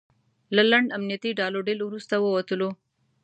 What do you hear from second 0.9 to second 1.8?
امنیتي ډال او ډیل